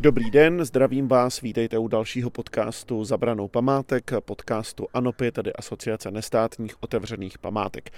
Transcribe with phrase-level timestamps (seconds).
[0.00, 6.82] Dobrý den, zdravím vás, vítejte u dalšího podcastu Zabranou památek, podcastu ANOPy, tedy Asociace nestátních
[6.82, 7.90] otevřených památek.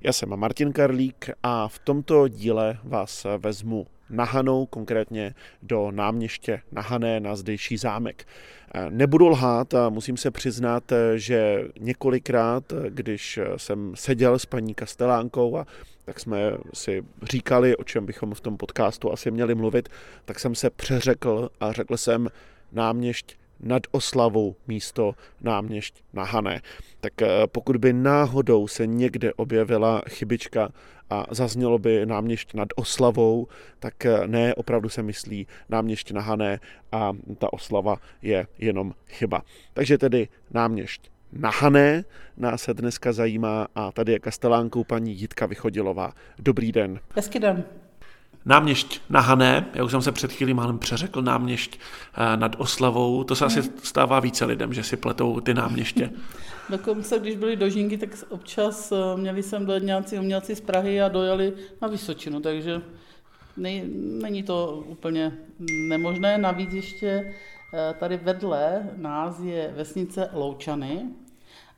[0.00, 6.60] Já jsem Martin Karlík a v tomto díle vás vezmu na Hanou, konkrétně do náměště
[6.72, 8.26] na Hané na zdejší zámek.
[8.88, 15.66] Nebudu lhát a musím se přiznat, že několikrát, když jsem seděl s paní Kastelánkou a
[16.08, 19.88] tak jsme si říkali, o čem bychom v tom podcastu asi měli mluvit,
[20.24, 22.28] tak jsem se přeřekl a řekl jsem
[22.72, 26.62] náměšť nad oslavou místo náměšť na Hané.
[27.00, 30.68] Tak eh, pokud by náhodou se někde objevila chybička
[31.10, 33.46] a zaznělo by náměšť nad oslavou,
[33.78, 36.60] tak eh, ne, opravdu se myslí náměšť na Hané
[36.92, 39.42] a ta oslava je jenom chyba.
[39.72, 42.04] Takže tedy náměšť na Hané
[42.36, 46.12] nás se dneska zajímá a tady je kastelánkou paní Jitka Vychodilová.
[46.38, 47.00] Dobrý den.
[47.16, 47.64] Hezký den.
[48.44, 53.24] Náměšť na Hané, já už jsem se před chvílí málem přeřekl, náměšť eh, nad Oslavou,
[53.24, 56.10] to se asi stává více lidem, že si pletou ty náměště.
[56.70, 61.00] Dokonce, když byli do Žinky, tak občas eh, měli jsem do nějací umělci z Prahy
[61.00, 62.82] a dojeli na Vysočinu, takže
[64.20, 65.32] není to úplně
[65.88, 66.38] nemožné.
[66.38, 67.34] Navíc ještě
[67.98, 71.08] tady vedle nás je vesnice Loučany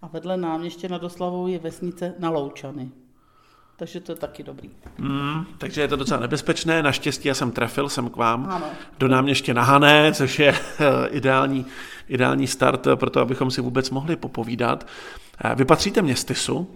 [0.02, 2.90] a vedle náměště nad Oslavou je vesnice na Loučany.
[3.76, 4.70] Takže to je taky dobrý.
[4.98, 6.82] Mm, takže je to docela nebezpečné.
[6.82, 8.66] Naštěstí já jsem trefil jsem k vám ano.
[8.98, 11.66] do náměště na Hané, což je eh, ideální,
[12.08, 14.86] ideální start pro to, abychom si vůbec mohli popovídat.
[15.44, 16.68] Eh, vy patříte městysu,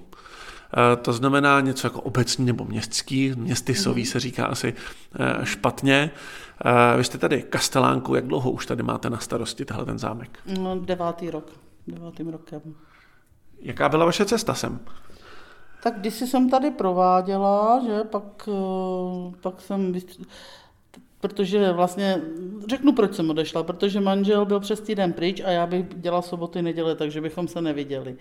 [1.02, 4.06] to znamená něco jako obecní nebo městský, městysový mm.
[4.06, 4.74] se říká asi
[5.42, 6.10] špatně.
[6.96, 10.38] Vy jste tady kastelánku, jak dlouho už tady máte na starosti tenhle ten zámek?
[10.60, 11.50] No, devátý rok,
[11.86, 12.60] devátým rokem.
[13.60, 14.80] Jaká byla vaše cesta sem?
[15.82, 19.94] Tak když jsem tady prováděla, že pak, eh, pak jsem,
[21.20, 22.20] protože vlastně,
[22.68, 26.62] řeknu, proč jsem odešla, protože manžel byl přes týden pryč a já bych dělala soboty,
[26.62, 28.16] neděle, takže bychom se neviděli.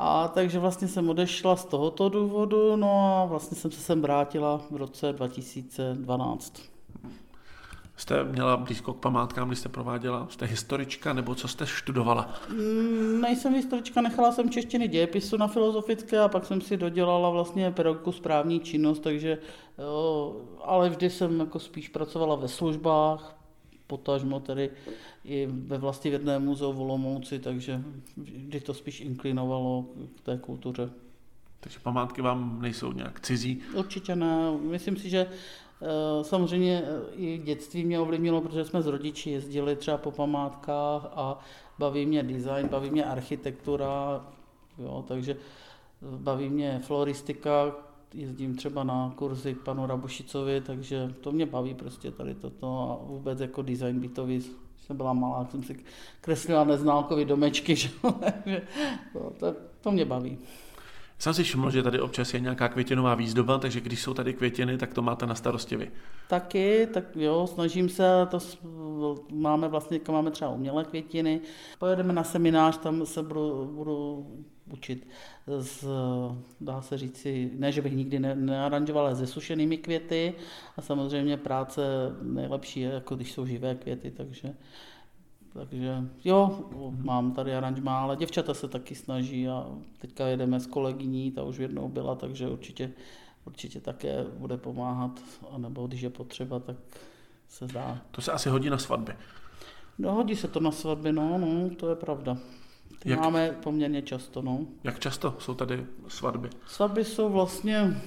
[0.00, 4.60] A takže vlastně jsem odešla z tohoto důvodu, no a vlastně jsem se sem vrátila
[4.70, 6.62] v roce 2012.
[7.96, 10.26] Jste měla blízko k památkám, když jste prováděla?
[10.30, 12.34] Jste historička nebo co jste študovala?
[12.48, 17.70] Mm, nejsem historička, nechala jsem češtiny dějepisu na filozofické a pak jsem si dodělala vlastně
[17.70, 19.38] pedagogiku správní činnost, takže
[19.78, 23.37] jo, ale vždy jsem jako spíš pracovala ve službách,
[23.88, 24.70] potažmo tedy
[25.24, 27.82] i ve vlasti vědné muzeu v Olomouci, takže
[28.16, 29.84] vždy to spíš inklinovalo
[30.16, 30.90] k té kultuře.
[31.60, 33.62] Takže památky vám nejsou nějak cizí?
[33.74, 34.58] Určitě ne.
[34.60, 35.26] Myslím si, že
[35.82, 41.06] Eh, samozřejmě eh, i dětství mě ovlivnilo, protože jsme s rodiči jezdili třeba po památkách
[41.14, 41.38] a
[41.78, 44.26] baví mě design, baví mě architektura,
[44.78, 45.36] jo, takže eh,
[46.00, 47.76] baví mě floristika,
[48.14, 53.06] jezdím třeba na kurzy k panu Rabušicovi, takže to mě baví prostě tady toto a
[53.06, 54.42] vůbec jako design bytový.
[54.86, 55.76] Jsem byla malá, jsem si
[56.20, 57.88] kreslila neználkový domečky, že?
[58.20, 58.62] takže
[59.38, 60.38] to, to mě baví.
[61.18, 64.78] Jsem si všiml, že tady občas je nějaká květinová výzdoba, takže když jsou tady květiny,
[64.78, 65.90] tak to máte na starosti vy.
[66.28, 68.38] Taky, tak jo, snažím se, to
[69.32, 71.40] máme vlastně, máme třeba umělé květiny.
[71.78, 74.26] Pojedeme na seminář, tam se budu, budu
[74.72, 75.08] učit,
[75.58, 75.84] z,
[76.60, 80.34] dá se říci, ne, že bych nikdy ne, nearanžoval, ale se sušenými květy
[80.76, 81.82] a samozřejmě práce
[82.22, 84.54] nejlepší je, jako když jsou živé květy, takže
[85.52, 86.68] takže jo,
[87.02, 89.66] mám tady aranžmá, ale děvčata se taky snaží a
[89.98, 92.92] teďka jedeme s kolegyní, ta už jednou byla, takže určitě,
[93.44, 95.20] určitě také bude pomáhat,
[95.56, 96.76] nebo když je potřeba, tak
[97.48, 98.00] se zdá.
[98.10, 99.12] To se asi hodí na svatby.
[99.98, 102.38] No, hodí se to na svatby, no, no, to je pravda.
[102.98, 104.60] Ty Jak, máme poměrně často, no.
[104.84, 106.50] Jak často jsou tady svatby?
[106.66, 108.02] Svatby jsou vlastně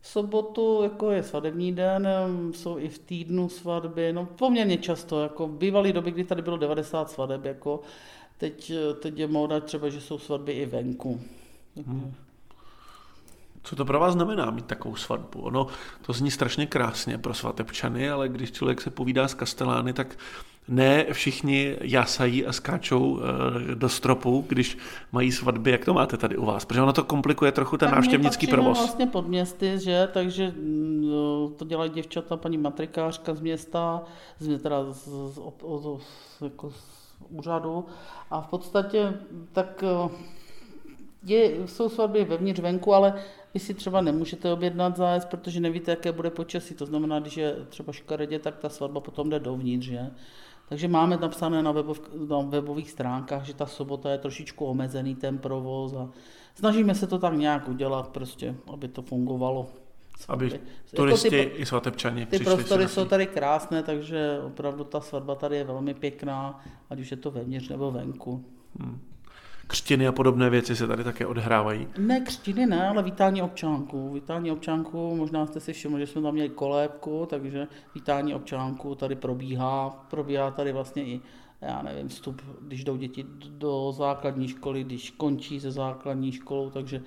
[0.00, 2.08] v sobotu jako je svatební den,
[2.52, 7.10] jsou i v týdnu svatby, no poměrně často, jako bývaly doby, kdy tady bylo 90
[7.10, 7.80] svadeb, jako
[8.38, 11.20] teď, teď je móda třeba, že jsou svatby i venku.
[11.86, 12.14] Hmm.
[13.62, 15.40] Co to pro vás znamená mít takovou svatbu?
[15.40, 15.66] Ono
[16.02, 20.18] to zní strašně krásně pro svatebčany, ale když člověk se povídá s kastelány, tak
[20.68, 24.78] ne všichni jasají a skáčou eh, do stropu, když
[25.12, 25.70] mají svatby.
[25.70, 26.64] Jak to máte tady u vás?
[26.64, 28.78] Protože ono to komplikuje trochu ten tak návštěvnický provoz.
[28.78, 30.08] vlastně pod městy, že?
[30.12, 34.02] Takže mm, to dělají děvčata, paní matrikářka z města,
[34.38, 36.00] z, teda z, z, z,
[36.38, 36.96] z, jako z
[37.28, 37.84] úřadu.
[38.30, 39.12] A v podstatě
[39.52, 40.10] tak eh,
[41.22, 43.14] je, jsou svatby vevnitř venku, ale
[43.54, 46.74] vy si třeba nemůžete objednat zájezd, protože nevíte, jaké bude počasí.
[46.74, 49.86] To znamená, když je třeba škaredě, tak ta svatba potom jde dovnitř.
[49.86, 50.10] Že?
[50.68, 55.38] Takže máme napsané na, webov, na webových stránkách, že ta sobota je trošičku omezený ten
[55.38, 56.10] provoz a
[56.54, 59.66] snažíme se to tak nějak udělat, prostě, aby to fungovalo.
[60.28, 60.58] Aby jako
[60.96, 65.56] turisti jako ty, i svatebčani Ty prostory jsou tady krásné, takže opravdu ta svatba tady
[65.56, 68.44] je velmi pěkná, ať už je to vevnitř nebo venku.
[68.80, 69.00] Hmm.
[69.66, 71.88] Křtiny a podobné věci se tady také odehrávají?
[71.98, 74.14] Ne, křtiny ne, ale vítání občánku.
[74.14, 79.14] Vítání občánku, možná jste si všimli, že jsme tam měli kolébku, takže vítání občánku tady
[79.14, 80.06] probíhá.
[80.10, 81.20] Probíhá tady vlastně i
[81.60, 87.02] já nevím, vstup, když jdou děti do základní školy, když končí se základní školou, takže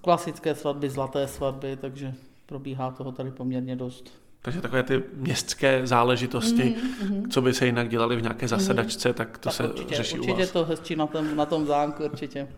[0.00, 2.14] klasické svatby, zlaté svatby, takže
[2.46, 4.21] probíhá toho tady poměrně dost.
[4.42, 7.28] Takže takové ty městské záležitosti, mm-hmm.
[7.30, 9.14] co by se jinak dělali v nějaké zasedačce, mm-hmm.
[9.14, 10.50] tak to tak se určitě, řeší určitě u vás.
[10.50, 12.48] to hezčí na tom, na tom zámku, určitě.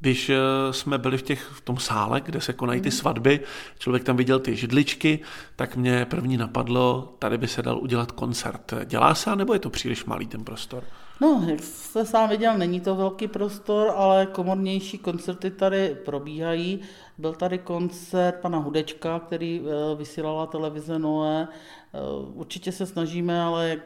[0.00, 0.36] Když eh,
[0.70, 2.96] jsme byli v, těch, v tom sále, kde se konají ty mhm.
[2.96, 3.40] svatby,
[3.78, 5.20] člověk tam viděl ty židličky,
[5.56, 8.74] tak mě první napadlo, tady by se dal udělat koncert.
[8.84, 10.84] Dělá se, nebo je to příliš malý ten prostor?
[11.20, 16.80] No, jak jste sám viděl, není to velký prostor, ale komornější koncerty tady probíhají.
[17.18, 21.48] Byl tady koncert pana Hudečka, který eh, vysílala televize Noé.
[21.50, 21.98] Eh,
[22.34, 23.80] určitě se snažíme, ale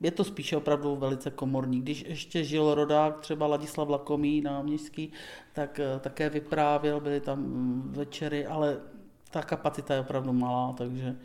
[0.00, 1.80] je to spíše opravdu velice komorní.
[1.80, 5.12] Když ještě žil rodák, třeba Ladislav Lakomý náměstský,
[5.52, 8.76] tak eh, také vyprávěl, byly tam mm, večery, ale
[9.30, 11.16] ta kapacita je opravdu malá, takže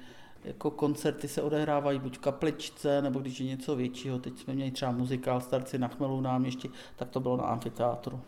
[0.44, 4.20] jako koncerty se odehrávají buď v kapličce, nebo když je něco většího.
[4.20, 8.22] Teď jsme měli třeba muzikál Starci na Chmelu náměstí, tak to bylo na amfiteátru.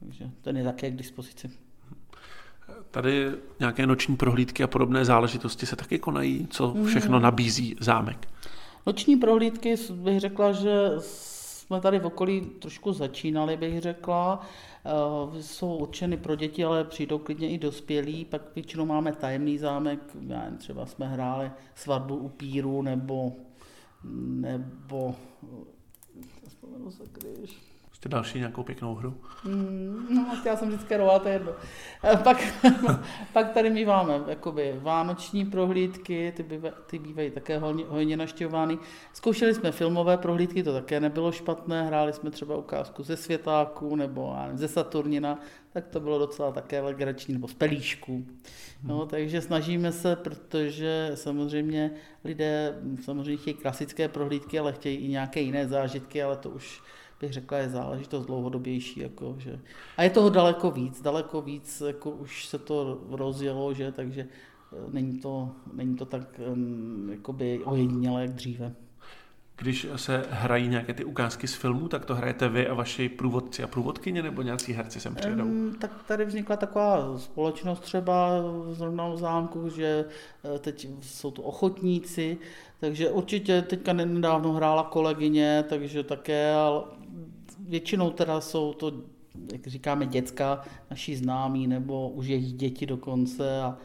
[0.00, 1.50] Takže ten je také k dispozici.
[2.90, 3.30] Tady
[3.60, 7.22] nějaké noční prohlídky a podobné záležitosti se taky konají, co všechno hmm.
[7.22, 8.28] nabízí zámek.
[8.86, 14.40] Noční prohlídky bych řekla, že jsme tady v okolí trošku začínali, bych řekla.
[14.84, 18.24] Eh, jsou určeny pro děti, ale přijdou klidně i dospělí.
[18.24, 23.32] Pak většinou máme tajemný zámek, já nevím, třeba jsme hráli svatbu u píru, nebo,
[24.40, 25.14] nebo
[27.12, 27.69] když
[28.00, 29.14] Prostě další nějakou pěknou hru.
[29.44, 31.52] Mm, no, chtěla jsem vždycky rolovat, to je jedno.
[32.04, 32.36] Eh, pak,
[33.32, 38.78] pak tady my máme jakoby vánoční prohlídky, ty, bývají, ty bývají také hojně, hojně naštěvovány.
[39.12, 44.36] Zkoušeli jsme filmové prohlídky, to také nebylo špatné, hráli jsme třeba ukázku ze Světáku nebo
[44.42, 45.38] nevím, ze Saturnina,
[45.72, 48.26] tak to bylo docela také legrační, nebo z pelíšku.
[48.82, 49.08] No, hmm.
[49.08, 51.90] takže snažíme se, protože samozřejmě
[52.24, 56.82] lidé samozřejmě chtějí klasické prohlídky, ale chtějí i nějaké jiné zážitky, ale to už
[57.20, 59.00] bych řekla, je záležitost dlouhodobější.
[59.00, 59.60] Jako, že...
[59.96, 64.76] A je toho daleko víc, daleko víc, jako už se to rozjelo, že, takže eh,
[64.90, 68.74] není to, není to tak um, jakoby ojedinělé jak dříve.
[69.60, 73.62] Když se hrají nějaké ty ukázky z filmů, tak to hrajete vy a vaši průvodci
[73.62, 75.44] a průvodkyně, nebo nějací herci sem přijedou?
[75.44, 78.30] Um, tak tady vznikla taková společnost třeba
[78.70, 80.04] zrovna v zámku, že
[80.54, 82.38] eh, teď jsou to ochotníci,
[82.80, 86.82] takže určitě teďka nedávno hrála kolegyně, takže také, ale
[87.70, 88.92] většinou teda jsou to,
[89.52, 93.76] jak říkáme, děcka, naši známí, nebo už jejich děti dokonce a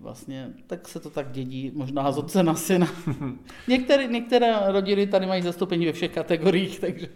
[0.00, 2.86] vlastně, tak se to tak dědí, možná z otce na syna.
[3.68, 7.08] Některé, některé rodiny tady mají zastoupení ve všech kategoriích, takže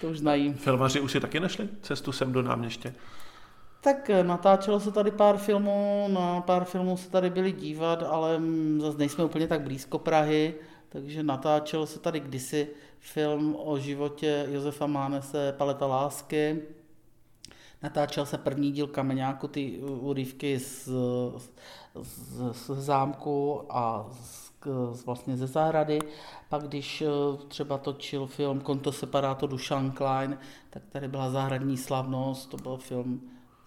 [0.00, 0.52] to už znají.
[0.52, 2.94] Filmaři už si taky našli cestu sem do náměště?
[3.80, 8.40] Tak natáčelo se tady pár filmů, na pár filmů se tady byli dívat, ale
[8.78, 10.54] zase nejsme úplně tak blízko Prahy,
[10.88, 12.68] takže natáčel se tady kdysi
[13.00, 16.62] film o životě Josefa Mánese Paleta lásky.
[17.82, 20.88] Natáčel se první díl Kameňáku, ty úryvky z,
[22.02, 24.52] z, z zámku a z,
[24.92, 25.98] z, vlastně ze zahrady.
[26.48, 27.06] Pak když eh,
[27.48, 30.38] třeba točil film Konto separato Dušan Klein,
[30.70, 33.20] tak tady byla zahradní slavnost, to byl film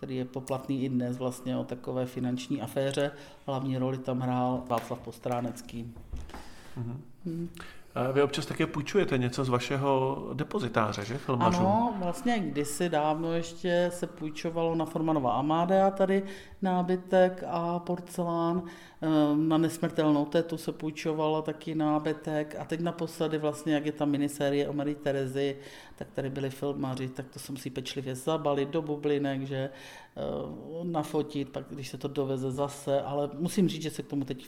[0.04, 3.12] který je poplatný i dnes vlastně o takové finanční aféře.
[3.46, 5.94] Hlavní roli tam hrál Václav Postránecký.
[6.78, 6.98] Mm-hmm.
[7.26, 7.50] Hmm.
[8.14, 11.58] Vy občas také půjčujete něco z vašeho depozitáře, že, filmařů?
[11.58, 16.24] Ano, vlastně kdysi dávno ještě se půjčovalo na Formanova Amadea tady
[16.62, 18.64] nábytek a porcelán.
[19.02, 24.06] Ehm, na nesmrtelnou tetu se půjčovalo taky nábytek a teď naposledy vlastně, jak je ta
[24.06, 25.58] minisérie o Marie Terezy,
[25.96, 29.70] tak tady byli filmaři, tak to jsem si pečlivě zabalit do bublinek, že
[30.16, 34.26] ehm, nafotit, pak když se to doveze zase, ale musím říct, že se k tomu
[34.26, 34.48] teď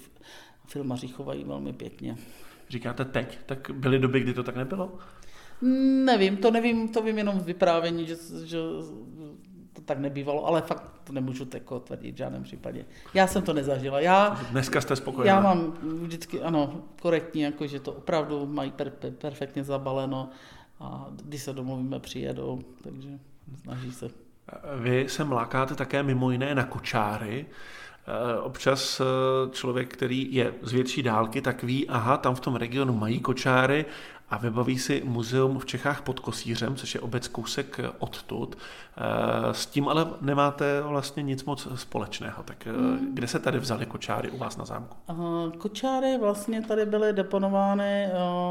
[0.68, 2.18] filmaři chovají velmi pěkně.
[2.70, 4.98] Říkáte teď, tak byly doby, kdy to tak nebylo?
[6.06, 8.58] Nevím, to nevím, to vím jenom z vyprávění, že, že
[9.74, 12.86] to tak nebývalo, ale fakt to nemůžu tako tvrdit v žádném případě.
[13.14, 14.00] Já jsem to nezažila.
[14.00, 15.36] Já, Dneska jste spokojená?
[15.36, 20.30] Já mám vždycky, ano, korektní, jako že to opravdu mají per, per, perfektně zabaleno
[20.80, 23.10] a když se domluvíme, přijedou, takže
[23.64, 24.10] snaží se.
[24.80, 27.46] Vy se mlákáte také mimo jiné na kočáry.
[28.08, 29.06] Eh, občas eh,
[29.52, 33.86] člověk, který je z větší dálky, tak ví, aha, tam v tom regionu mají kočáry
[34.30, 38.58] a vybaví si muzeum v Čechách pod Kosířem, což je obec kousek odtud.
[38.58, 42.44] Eh, s tím ale nemáte vlastně nic moc společného.
[42.44, 43.14] Tak hmm.
[43.14, 44.98] kde se tady vzali kočáry u vás na zámku?
[45.58, 48.10] Kočáry vlastně tady byly deponovány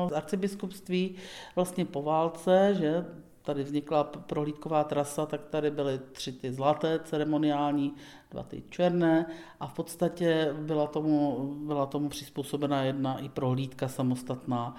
[0.08, 1.14] z arcibiskupství
[1.56, 3.04] vlastně po válce, že
[3.44, 7.94] tady vznikla prohlídková trasa, tak tady byly tři ty zlaté ceremoniální,
[8.30, 9.26] dva ty černé
[9.60, 14.76] a v podstatě byla tomu, byla tomu přizpůsobena jedna i prohlídka samostatná.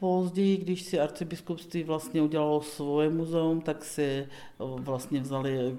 [0.00, 4.28] Později, když si arcibiskupství vlastně udělalo svoje muzeum, tak si
[4.58, 5.78] vlastně vzali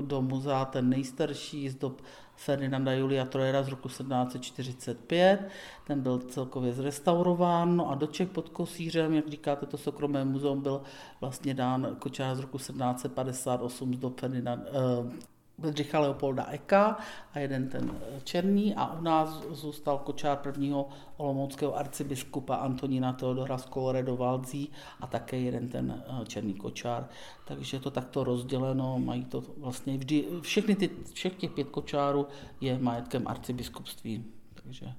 [0.00, 2.02] do muzea ten nejstarší z dob
[2.36, 5.48] Ferdinanda Julia Trojera z roku 1745.
[5.86, 10.62] Ten byl celkově zrestaurován no a do Čech pod Kosířem, jak říkáte, to soukromé muzeum
[10.62, 10.82] byl
[11.20, 15.31] vlastně dán kočár z roku 1758 z dob Ferdinand, eh,
[15.62, 16.98] Bedřicha Leopolda Eka
[17.34, 23.58] a jeden ten eh, černý a u nás zůstal kočár prvního olomouckého arcibiskupa Antonína Teodora
[23.58, 23.68] z
[24.16, 27.08] Valdzí a také jeden ten eh, černý kočár.
[27.44, 32.26] Takže to takto rozděleno, mají to vlastně vždy, všechny ty, všech těch pět kočárů
[32.60, 34.24] je majetkem arcibiskupství.
[34.62, 34.92] Takže.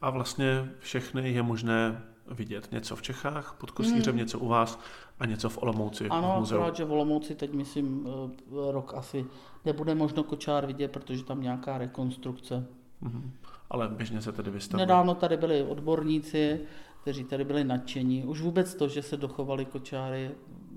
[0.00, 4.16] A vlastně všechny je možné vidět něco v Čechách pod Kosířem, hmm.
[4.18, 4.78] něco u vás
[5.18, 6.08] a něco v Olomouci.
[6.08, 6.58] Ano, v muzeu.
[6.58, 9.26] akorát, že v Olomouci teď myslím eh, rok asi
[9.64, 12.66] nebude možno kočár vidět, protože tam nějaká rekonstrukce.
[13.02, 13.32] Hmm.
[13.70, 14.86] Ale běžně se tedy vystavuje.
[14.86, 16.60] Nedávno tady byli odborníci,
[17.02, 18.24] kteří tady byli nadšení.
[18.24, 20.30] Už vůbec to, že se dochovali kočáry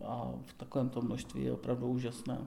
[0.06, 2.38] a v takovémto množství je opravdu úžasné.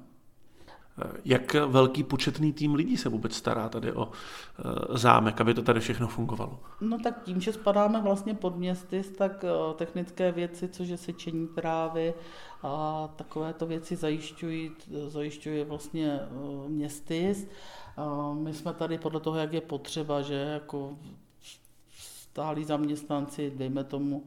[1.25, 5.81] Jak velký početný tým lidí se vůbec stará tady o e, zámek, aby to tady
[5.81, 6.61] všechno fungovalo?
[6.81, 11.49] No tak tím, že spadáme vlastně pod městy, tak e, technické věci, což je sečení
[11.49, 12.15] trávy
[12.63, 14.71] a takovéto věci zajišťují,
[15.09, 17.37] zajišťují vlastně e, městy.
[18.33, 20.99] My jsme tady podle toho, jak je potřeba, že jako
[21.99, 24.25] stálí zaměstnanci, dejme tomu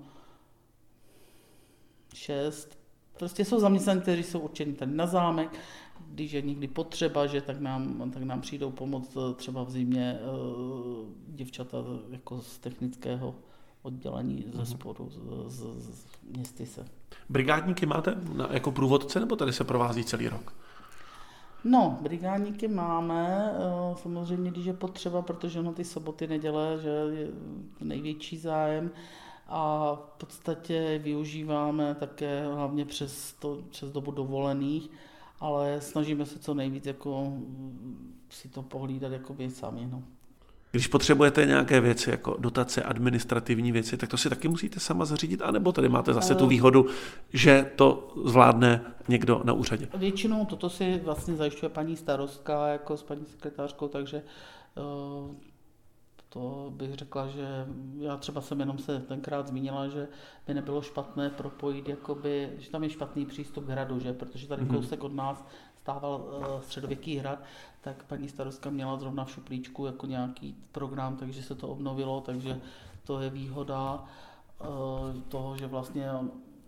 [2.14, 2.80] šest,
[3.18, 5.60] prostě jsou zaměstnanci, kteří jsou určeni tady na zámek,
[6.08, 10.20] když je někdy potřeba, že tak nám, tak nám přijdou pomoct eh, třeba v zimě
[10.20, 11.78] uh, děvčata
[12.10, 13.36] jako z technického
[13.82, 14.66] oddělení ze mhm.
[14.66, 15.20] spodu, z,
[15.52, 15.60] z,
[15.96, 16.86] z městy se.
[17.30, 20.54] Brigádníky máte na, jako průvodce, nebo tady se provází celý rok?
[21.64, 27.28] No, brigádníky máme, eh, samozřejmě, když je potřeba, protože no ty soboty, neděle, že je
[27.82, 28.92] největší zájem
[29.48, 34.90] a v podstatě využíváme také hlavně přes, to, přes dobu dovolených,
[35.40, 37.34] ale snažíme se co nejvíc jako
[38.30, 39.88] si to pohlídat jako sami.
[39.92, 40.04] No.
[40.72, 45.42] Když potřebujete nějaké věci, jako dotace, administrativní věci, tak to si taky musíte sama zařídit,
[45.42, 46.86] anebo tady máte zase tu výhodu,
[47.34, 49.88] že to zvládne někdo na úřadě?
[49.98, 54.22] Většinou toto si vlastně zajišťuje paní starostka jako s paní sekretářkou, takže
[54.76, 55.36] uh,
[56.38, 57.68] to bych řekla, že
[58.00, 60.08] já třeba jsem jenom se tenkrát zmínila, že
[60.48, 64.14] by nebylo špatné propojit, jakoby, že tam je špatný přístup k hradu, že?
[64.14, 64.76] protože tady mm-hmm.
[64.76, 65.46] kousek od nás
[65.82, 67.40] stával uh, středověký hrad,
[67.82, 72.62] tak paní starostka měla zrovna v šuplíčku jako nějaký program, takže se to obnovilo, takže
[73.04, 74.04] to je výhoda
[74.62, 74.68] uh,
[75.28, 76.12] toho, že vlastně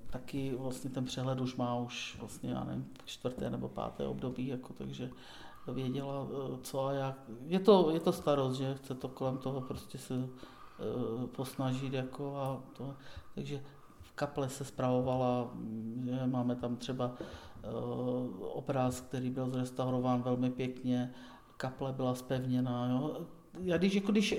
[0.09, 4.73] taky vlastně ten přehled už má už vlastně, já nevím, čtvrté nebo páté období, jako,
[4.73, 5.09] takže
[5.73, 7.15] věděla, eh, co a jak.
[7.45, 8.75] Je to, je to starost, že?
[8.75, 12.93] Chce to kolem toho prostě se uh, posnažit jako a to,
[13.35, 13.63] takže
[14.01, 15.51] v kaple se spravovala,
[16.05, 17.15] že máme tam třeba uh,
[18.39, 21.13] obraz, který byl zrestaurován velmi pěkně,
[21.57, 23.25] kaple byla spevněná, jo
[23.63, 24.35] já když, jako když,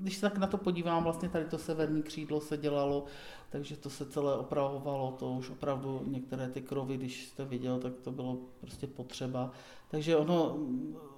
[0.00, 3.04] když se tak na to podívám, vlastně tady to severní křídlo se dělalo,
[3.50, 7.92] takže to se celé opravovalo, to už opravdu některé ty krovy, když jste viděl, tak
[8.00, 9.50] to bylo prostě potřeba.
[9.90, 10.56] Takže ono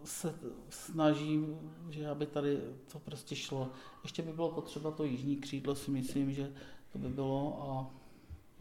[0.05, 0.35] se
[0.69, 1.47] snaží,
[1.91, 2.61] že aby tady
[2.93, 3.69] to prostě šlo.
[4.03, 6.53] Ještě by bylo potřeba to jižní křídlo, si myslím, že
[6.93, 7.91] to by bylo a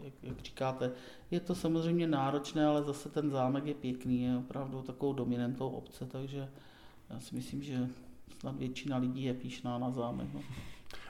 [0.03, 0.91] jak, jak říkáte,
[1.31, 6.05] je to samozřejmě náročné, ale zase ten zámek je pěkný, je opravdu takovou dominantou obce,
[6.05, 6.49] takže
[7.09, 7.89] já si myslím, že
[8.39, 10.27] snad většina lidí je píšná na zámek.
[10.33, 10.41] No.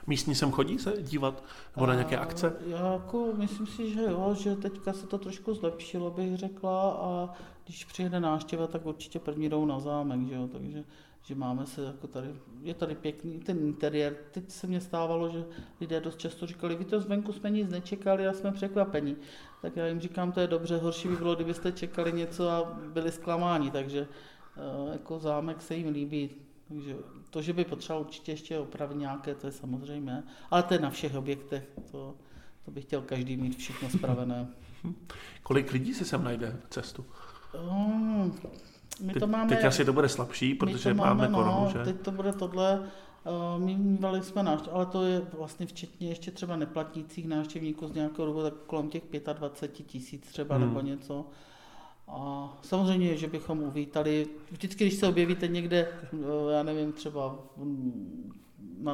[0.06, 1.44] Místní sem chodí se dívat
[1.76, 2.56] nebo na nějaké akce?
[2.66, 7.34] Já jako myslím si, že jo, že teďka se to trošku zlepšilo, bych řekla, a
[7.64, 10.84] když přijede návštěva, tak určitě první jdou na zámek, že jo, takže
[11.22, 12.28] že máme se jako tady,
[12.62, 14.16] je tady pěkný ten interiér.
[14.30, 15.44] Teď se mně stávalo, že
[15.80, 19.16] lidé dost často říkali, vy to zvenku jsme nic nečekali a jsme překvapení.
[19.62, 23.12] Tak já jim říkám, to je dobře, horší by bylo, kdybyste čekali něco a byli
[23.12, 24.08] zklamáni, takže
[24.56, 26.30] eh, jako zámek se jim líbí.
[26.70, 26.96] Takže
[27.30, 30.90] to, že by potřeboval určitě ještě opravit nějaké, to je samozřejmé, ale to je na
[30.90, 32.14] všech objektech, to,
[32.64, 34.48] to by chtěl každý mít všechno spravené.
[35.42, 37.04] Kolik lidí si sem najde cestu?
[37.68, 38.34] Um,
[39.00, 41.84] My to máme, teď asi to bude slabší, protože máme, máme koronu, no, že?
[41.84, 46.30] Teď to bude tohle, uh, my mývali jsme návštěv, ale to je vlastně včetně ještě
[46.30, 50.66] třeba neplatících návštěvníků z nějakého dobu, tak kolem těch 25 tisíc třeba hmm.
[50.66, 51.26] nebo něco.
[52.12, 57.38] A samozřejmě, že bychom uvítali, vždycky, když se objevíte někde, eh, já nevím, třeba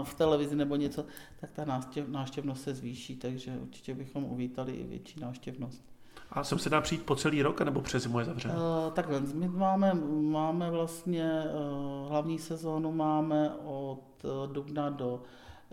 [0.04, 1.04] v, televizi nebo něco,
[1.40, 5.84] tak ta návštěv, návštěvnost se zvýší, takže určitě bychom uvítali i větší návštěvnost.
[6.30, 8.54] A sem se dá přijít po celý rok, nebo přes zimu je zavřeno?
[8.54, 15.22] Uh, takhle, my máme, máme vlastně uh, hlavní sezónu máme od uh, dubna do,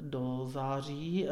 [0.01, 1.29] do září, uh,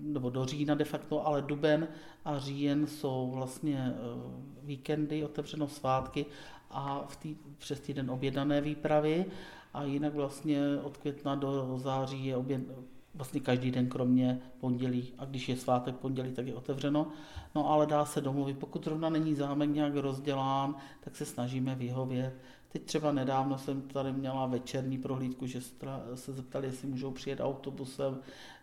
[0.00, 1.88] nebo do října de facto, ale duben
[2.24, 6.26] a říjen jsou vlastně uh, víkendy, otevřeno svátky
[6.70, 9.26] a v tý, přes týden objednané výpravy
[9.74, 12.60] a jinak vlastně od května do září je oběd,
[13.14, 17.06] vlastně každý den kromě pondělí a když je svátek pondělí, tak je otevřeno.
[17.54, 22.34] No ale dá se domluvit, pokud zrovna není zámek nějak rozdělán, tak se snažíme vyhovět.
[22.72, 25.60] Teď třeba nedávno jsem tady měla večerní prohlídku, že
[26.14, 28.18] se zeptali, jestli můžou přijet autobusem,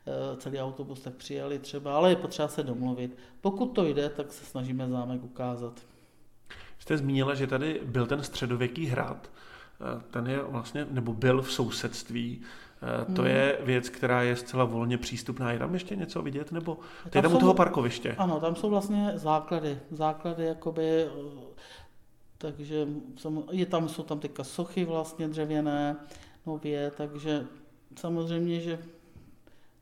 [0.08, 3.18] eh, celý autobus tak přijeli třeba, ale je potřeba se domluvit.
[3.42, 5.80] Pokud to jde, tak se snažíme zámek ukázat.
[6.80, 9.32] Jste zmínila, že tady byl ten středověký hrad,
[9.82, 12.42] eh, ten je vlastně, nebo byl v sousedství
[12.86, 13.32] Eh, to hmm.
[13.32, 15.52] je věc, která je zcela volně přístupná.
[15.52, 16.52] Je tam ještě něco vidět?
[16.52, 16.78] Nebo
[17.10, 18.16] to je tam, u toho parkoviště?
[18.18, 19.80] Ano, tam jsou vlastně základy.
[19.92, 21.08] Základy jakoby,
[22.46, 22.88] takže
[23.52, 25.96] je tam, jsou tam teďka sochy vlastně dřevěné
[26.46, 27.48] nově, takže
[27.96, 28.80] samozřejmě, že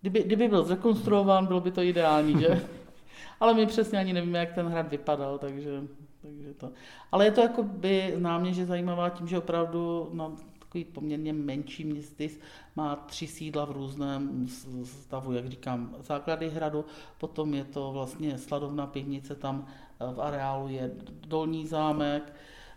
[0.01, 2.67] kdyby, kdyby byl zrekonstruován, bylo by to ideální, že?
[3.39, 5.83] Ale my přesně ani nevíme, jak ten hrad vypadal, takže,
[6.21, 6.71] takže to.
[7.11, 10.31] Ale je to jako by náměže zajímavá tím, že opravdu na
[10.73, 12.39] takový poměrně menší městys,
[12.75, 14.47] má tři sídla v různém
[14.83, 16.85] stavu, jak říkám, základy hradu,
[17.17, 19.65] potom je to vlastně sladovna pivnice, tam
[19.99, 20.91] eh, v areálu je
[21.27, 22.33] dolní zámek,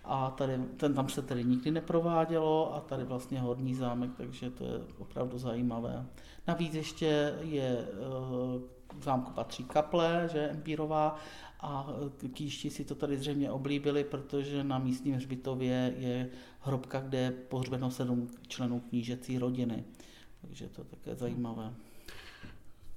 [0.06, 4.64] a tady, ten tam se tedy nikdy neprovádělo a tady vlastně horní zámek, takže to
[4.64, 6.06] je opravdu zajímavé.
[6.46, 11.16] Navíc ještě je eh, zámku patří kaple, že empírová
[11.60, 11.86] a
[12.32, 17.90] kýšti si to tady zřejmě oblíbili, protože na místním hřbitově je hrobka, kde je pohřbeno
[17.90, 19.84] sedm členů knížecí rodiny.
[20.40, 21.74] Takže to je také zajímavé.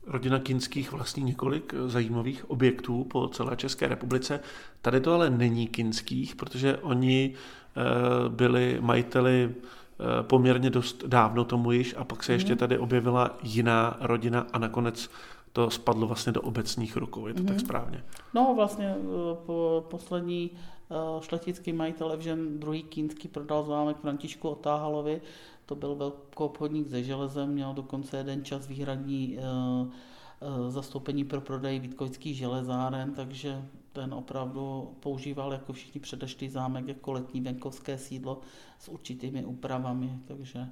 [0.08, 4.40] Rodina Kinských vlastní několik zajímavých objektů po celé České republice.
[4.82, 11.72] Tady to ale není Kinských, protože oni eh, byli majiteli eh, poměrně dost dávno tomu
[11.72, 12.58] již a pak se ještě mhm.
[12.58, 15.10] tady objevila jiná rodina a nakonec
[15.54, 17.46] to spadlo vlastně do obecních rukou, je to mm-hmm.
[17.46, 17.66] tak mhm.
[17.66, 18.04] správně?
[18.34, 20.52] No vlastně eh, po poslední
[20.92, 22.84] eh, šlechtický majitel Evžen II.
[22.84, 25.22] Kínský prodal zámek Františku Otáhalovi,
[25.70, 31.80] to byl velký obchodník se železem, měl dokonce jeden čas výhradní uh, zastoupení pro prodej
[31.80, 38.42] Vítkovických železáren, takže ten opravdu používal jako všichni předešlý zámek jako letní venkovské sídlo
[38.80, 40.68] s určitými úpravami, takže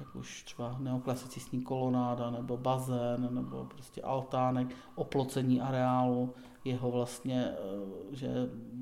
[0.00, 8.16] jak už třeba neoklasicistní kolonáda, nebo bazén, nebo prostě altánek, oplocení areálu, jeho vlastně, eh,
[8.16, 8.28] že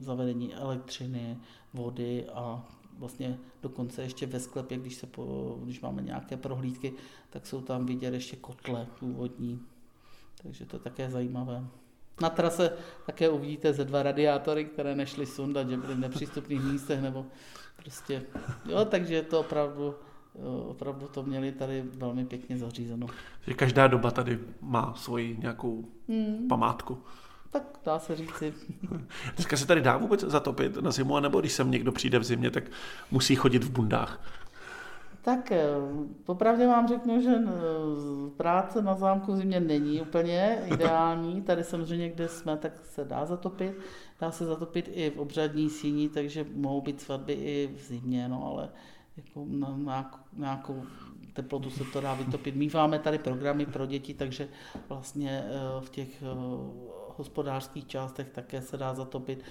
[0.01, 1.39] zavedení elektřiny,
[1.75, 2.65] vody a
[2.99, 6.93] vlastně dokonce ještě ve sklepě, když, se po, když máme nějaké prohlídky,
[7.31, 9.61] tak jsou tam vidět ještě kotle původní.
[10.43, 11.67] Takže to je také zajímavé.
[12.21, 12.73] Na trase
[13.07, 17.27] také uvidíte ze dva radiátory, které nešly sundat, že byly v nepřístupných místech, nebo
[17.77, 18.23] prostě,
[18.69, 19.95] jo, takže to opravdu
[20.69, 23.07] opravdu to měli tady velmi pěkně zařízeno.
[23.47, 26.49] Že každá doba tady má svoji nějakou hmm.
[26.49, 26.99] památku.
[27.51, 28.55] Tak dá se říci.
[29.35, 32.51] Dneska se tady dá vůbec zatopit na zimu, nebo když sem někdo přijde v zimě,
[32.51, 32.65] tak
[33.11, 34.21] musí chodit v bundách?
[35.23, 35.67] Tak eh,
[36.25, 37.51] popravdě vám řeknu, že eh,
[38.37, 41.43] práce na zámku v zimě není úplně ideální.
[41.43, 43.79] Tady samozřejmě, kde jsme, tak se dá zatopit.
[44.21, 48.47] Dá se zatopit i v obřadní síni, takže mohou být svatby i v zimě, no
[48.47, 48.69] ale
[49.17, 50.83] jako na, na nějakou
[51.33, 52.57] teplotu se to dá vytopit.
[52.57, 54.49] Míváme tady programy pro děti, takže
[54.89, 56.23] vlastně eh, v těch
[57.19, 59.45] hospodářských částech také se dá zatopit,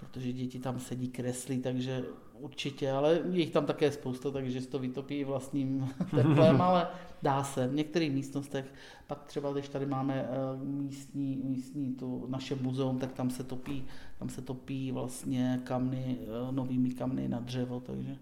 [0.00, 2.04] protože děti tam sedí, kreslí, takže
[2.38, 6.88] určitě, ale je jich tam také spousta, takže se to vytopí vlastním teplem, ale
[7.22, 7.68] dá se.
[7.68, 8.64] V některých místnostech,
[9.06, 13.86] pak třeba když tady máme eh, místní, místní tu naše muzeum, tak tam se topí,
[14.18, 16.18] tam se topí vlastně kamny,
[16.50, 18.16] novými kamny na dřevo, takže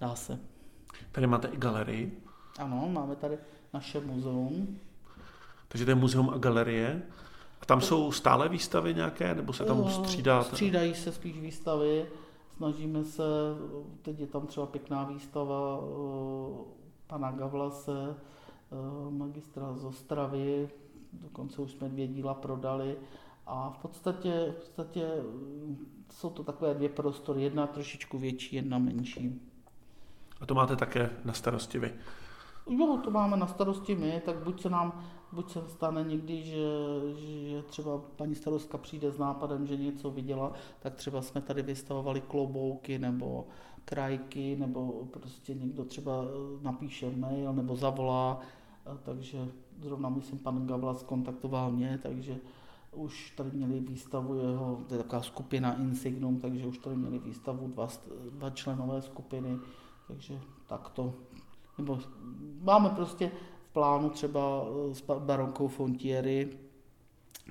[0.00, 0.38] dá se.
[1.12, 2.22] Tady máte i galerii.
[2.58, 3.38] Ano, máme tady
[3.74, 4.78] naše muzeum.
[5.68, 7.02] Takže to je muzeum a galerie.
[7.62, 10.42] A tam jsou stále výstavy nějaké, nebo se tam střídá?
[10.42, 12.06] Střídají se spíš výstavy.
[12.56, 13.22] Snažíme se,
[14.02, 16.64] teď je tam třeba pěkná výstava eh,
[17.06, 20.68] pana Gavlase, eh, magistra z Ostravy,
[21.12, 22.96] dokonce už jsme dvě díla prodali
[23.46, 25.08] A v podstatě, v podstatě
[26.10, 29.40] jsou to takové dvě prostory, jedna trošičku větší, jedna menší.
[30.40, 31.94] A to máte také na starosti vy?
[32.70, 36.56] Jo, to máme na starosti my, tak buď se nám, buď se stane někdy, že,
[37.16, 42.20] že třeba paní starostka přijde s nápadem, že něco viděla, tak třeba jsme tady vystavovali
[42.20, 43.46] klobouky nebo
[43.84, 46.12] krajky, nebo prostě někdo třeba
[46.62, 48.40] napíše mail nebo zavolá,
[49.02, 49.48] takže
[49.80, 52.36] zrovna myslím pan Gavla skontaktoval mě, takže
[52.92, 57.68] už tady měli výstavu jeho, to je taková skupina Insignum, takže už tady měli výstavu
[57.68, 57.88] dva,
[58.30, 59.58] dva členové skupiny,
[60.08, 61.14] takže takto.
[61.78, 61.98] Nebo
[62.60, 63.32] máme prostě
[63.72, 66.48] plánu třeba s baronkou Fontieri,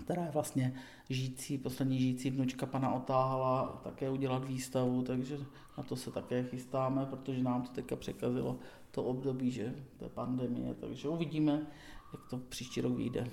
[0.04, 0.74] která je vlastně
[1.10, 5.38] žijící, poslední žijící vnučka pana Otáhala, také udělat výstavu, takže
[5.78, 8.60] na to se také chystáme, protože nám to teďka překazilo
[8.92, 11.68] to období, že je pandemie, takže uvidíme,
[12.14, 13.28] jak to příští rok vyjde.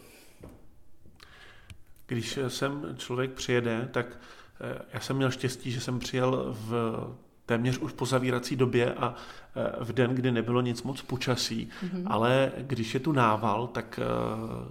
[2.07, 4.21] Když sem člověk přijede, tak
[4.61, 7.05] eh, já jsem měl štěstí, že jsem přijel v
[7.49, 9.15] téměř už po zavírací době a
[9.57, 12.03] eh, v den, kdy nebylo nic moc počasí, mm-hmm.
[12.07, 14.05] ale když je tu nával, tak eh,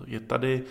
[0.05, 0.63] je tady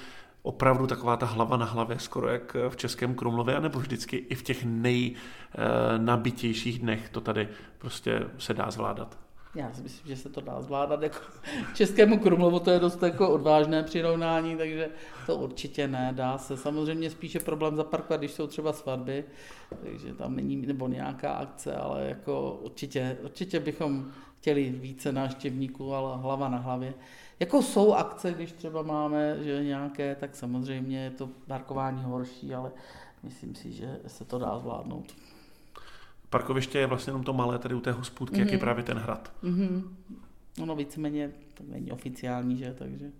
[0.42, 4.42] opravdu taková ta hlava na hlavě, skoro jak v Českém Krumlově, anebo vždycky i v
[4.42, 9.26] těch nejnabitějších dnech to tady prostě se dá zvládat.
[9.57, 11.03] Já si myslím, že se to dá zvládat.
[11.03, 11.19] Jako
[11.75, 14.88] Českému Krumlovu to je dost jako odvážné přirovnání, takže
[15.27, 16.12] to určitě ne.
[16.16, 16.57] Dá se.
[16.57, 19.25] Samozřejmě spíše problém zaparkovat, když jsou třeba svatby,
[19.83, 26.16] takže tam není nebo nějaká akce, ale jako určitě, určitě bychom chtěli více návštěvníků, ale
[26.16, 26.95] hlava na hlavě.
[27.40, 32.71] Jako jsou akce, když třeba máme že nějaké, tak samozřejmě je to parkování horší, ale
[33.23, 35.14] myslím si, že se to dá zvládnout.
[36.31, 38.41] Parkoviště je vlastně jenom to malé tady u té hospůdky, mm-hmm.
[38.41, 38.61] jak je mhm.
[38.61, 39.33] právě ten hrad.
[39.43, 39.83] Mm-hmm.
[40.62, 43.11] Ono víceméně to není oficiální, že, takže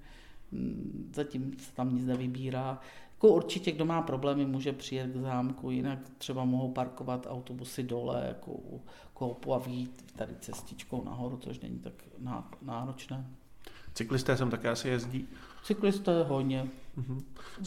[0.53, 2.81] mm, zatím se tam nic nevybírá.
[3.13, 8.25] Jako určitě, kdo má problémy, může přijet k zámku, jinak třeba mohou parkovat autobusy dole,
[8.29, 8.83] jako u
[9.15, 11.93] koupu a výjít tady cestičkou nahoru, což není tak
[12.63, 13.27] náročné.
[13.95, 15.29] Cyklisté sem také asi jezdí?
[15.65, 16.69] Cyklisté hodně.
[16.99, 17.23] Mm-hmm.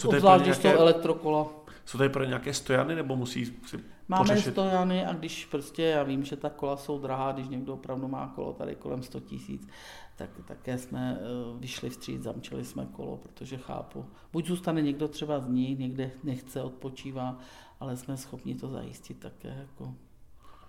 [0.08, 0.78] Obzvlášť, když nějaké...
[0.78, 1.48] jsou elektrokola.
[1.86, 4.52] Jsou tady pro nějaké stojany, nebo musí si Máme pořešit?
[4.52, 8.28] stojany a když prostě, já vím, že ta kola jsou drahá, když někdo opravdu má
[8.28, 9.68] kolo tady kolem 100 tisíc,
[10.16, 14.06] tak také jsme eh, vyšli vstříc, zamčili jsme kolo, protože chápu.
[14.34, 17.38] Buď zůstane někdo třeba z ní, někde nechce, odpočívá,
[17.80, 19.96] ale jsme schopni to zajistit také, jako,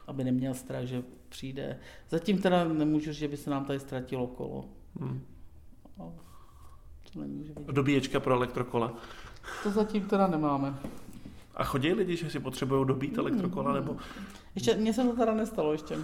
[0.07, 1.79] aby neměl strach, že přijde.
[2.09, 4.65] Zatím teda nemůžu, že by se nám tady ztratilo kolo.
[5.01, 5.27] Hmm.
[7.13, 8.95] to Dobíječka pro elektrokola.
[9.63, 10.75] To zatím teda nemáme.
[11.55, 13.97] A chodí lidi, že si potřebují dobít elektrokola, nebo...
[14.55, 15.97] Ještě, mně se to teda nestalo ještě.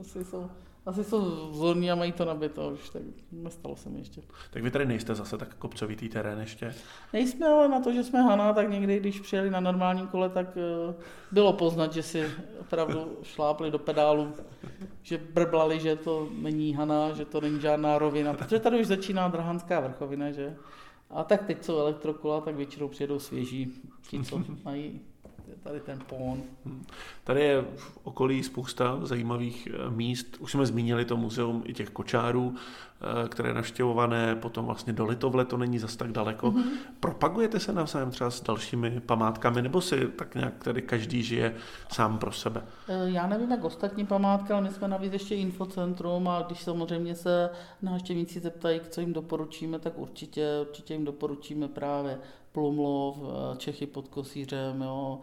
[0.00, 0.50] Asi jsou,
[0.86, 3.02] asi jsou vzorní a mají to nabito už, tak
[3.32, 4.22] nestalo se mi ještě.
[4.50, 6.74] Tak vy tady nejste zase tak kopcovitý terén ještě?
[7.12, 10.56] Nejsme, ale na to, že jsme Hana, tak někdy, když přijeli na normálním kole, tak
[10.56, 10.94] uh,
[11.32, 14.32] bylo poznat, že si opravdu šlápli do pedálu,
[15.02, 19.28] že brblali, že to není Hana, že to není žádná rovina, protože tady už začíná
[19.28, 20.56] Drahanská vrchovina, že?
[21.12, 23.72] A tak teď jsou elektrokola, tak většinou přijedou svěží,
[24.08, 25.00] ti, co mají
[25.62, 26.42] tady ten pón.
[26.64, 26.84] Hmm.
[27.24, 30.36] Tady je v okolí spousta zajímavých eh, míst.
[30.40, 35.06] Už jsme zmínili to muzeum i těch kočárů, eh, které je navštěvované, potom vlastně do
[35.06, 36.50] Litovle, to není zas tak daleko.
[36.50, 36.64] Mm-hmm.
[37.00, 41.54] Propagujete se navzájem třeba s dalšími památkami, nebo si tak nějak tady každý žije
[41.92, 42.62] sám pro sebe?
[42.88, 47.14] Eh, já nevím, jak ostatní památky, ale my jsme navíc ještě infocentrum a když samozřejmě
[47.14, 47.50] se
[47.82, 52.18] návštěvníci zeptají, co jim doporučíme, tak určitě, určitě jim doporučíme právě
[52.52, 53.18] Plumlov,
[53.56, 55.20] Čechy pod Kosířem, jo,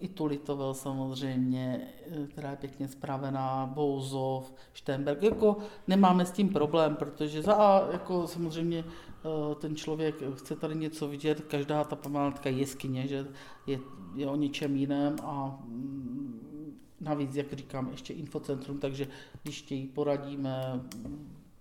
[0.00, 1.88] i Tulitovel samozřejmě,
[2.28, 5.22] která je pěkně spravená, Bouzov, Štenberg.
[5.22, 5.56] Jako
[5.88, 11.08] nemáme s tím problém, protože za A jako samozřejmě eh, ten člověk chce tady něco
[11.08, 13.26] vidět, každá ta památka je jeskyně, že
[13.66, 13.78] je,
[14.14, 19.08] je o něčem jiném a mm, navíc, jak říkám, ještě infocentrum, takže
[19.42, 20.80] když chtějí, poradíme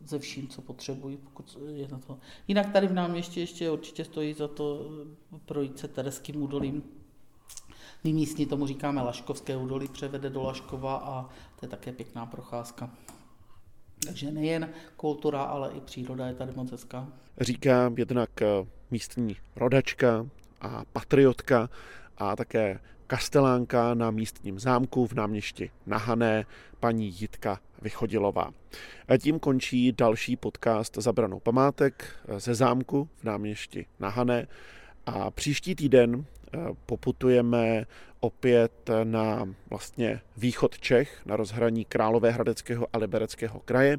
[0.05, 2.19] ze vším, co potřebují, pokud je na to.
[2.47, 4.91] Jinak tady v nám ještě, ještě určitě stojí za to
[5.45, 6.83] projít se Tereským údolím,
[8.03, 12.89] my místní tomu říkáme Laškovské údolí, převede do Laškova a to je také pěkná procházka.
[14.05, 17.07] Takže nejen kultura, ale i příroda je tady moc hezká.
[17.41, 18.45] Říká jednak eh,
[18.91, 20.27] místní rodačka
[20.61, 21.69] a patriotka
[22.17, 26.45] a také kastelánka na místním zámku v náměšti Nahané,
[26.79, 28.51] paní Jitka Vychodilová.
[29.07, 34.47] A tím končí další podcast Zabranou památek ze zámku v náměšti Nahané.
[35.05, 36.42] A příští týden Eh,
[36.85, 37.85] poputujeme
[38.19, 43.97] opět na vlastně východ Čech, na rozhraní Královéhradeckého a Libereckého kraje,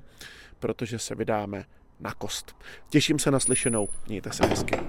[0.59, 1.65] protože se vydáme
[2.01, 2.57] na kost.
[2.89, 4.81] Těším se na slyšenou, mějte se hezky.